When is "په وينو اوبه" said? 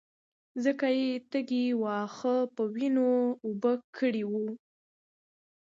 2.55-3.73